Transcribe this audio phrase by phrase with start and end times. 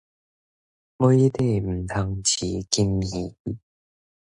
[0.97, 3.35] 杯底毋通飼金魚